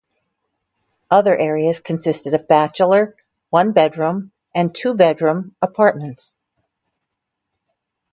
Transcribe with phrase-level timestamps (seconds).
[1.11, 3.15] Other areas consisted of bachelor,
[3.51, 6.35] one-bedroom, and two-bedroom apartments.